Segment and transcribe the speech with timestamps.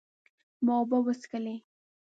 [0.65, 1.55] ما اوبه وڅښلې